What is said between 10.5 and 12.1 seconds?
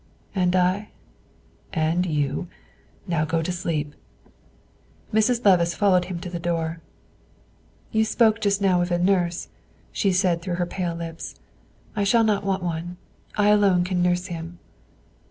her pale lips; "I